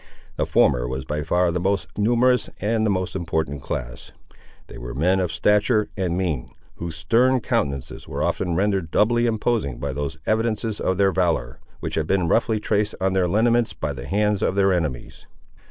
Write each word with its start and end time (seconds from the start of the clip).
The 0.35 0.47
former 0.47 0.87
was 0.87 1.05
by 1.05 1.21
far 1.21 1.51
the 1.51 1.59
most 1.59 1.95
numerous 1.95 2.49
and 2.59 2.87
the 2.87 2.89
most 2.89 3.15
important 3.15 3.61
class. 3.61 4.11
They 4.65 4.79
were 4.79 4.95
men 4.95 5.19
of 5.19 5.31
stature 5.31 5.89
and 5.95 6.17
mien, 6.17 6.49
whose 6.77 6.95
stern 6.95 7.39
countenances 7.39 8.07
were 8.07 8.23
often 8.23 8.55
rendered 8.55 8.89
doubly 8.89 9.27
imposing 9.27 9.77
by 9.77 9.93
those 9.93 10.17
evidences 10.25 10.79
of 10.79 10.97
their 10.97 11.11
valour, 11.11 11.59
which 11.81 11.93
had 11.93 12.07
been 12.07 12.27
roughly 12.27 12.59
traced 12.59 12.95
on 12.99 13.13
their 13.13 13.27
lineaments 13.27 13.73
by 13.73 13.93
the 13.93 14.07
hands 14.07 14.41
of 14.41 14.55
their 14.55 14.73
enemies. 14.73 15.27